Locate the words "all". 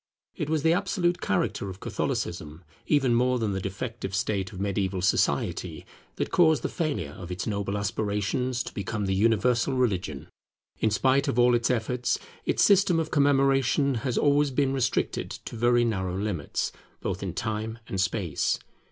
11.37-11.53